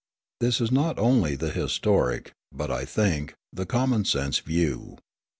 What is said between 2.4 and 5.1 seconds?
but, I think, the common sense view.